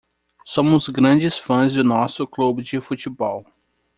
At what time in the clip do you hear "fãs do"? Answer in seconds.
1.37-1.83